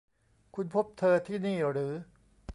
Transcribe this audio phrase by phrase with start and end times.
[0.55, 1.93] คุณพบเธอที่นี่หรือ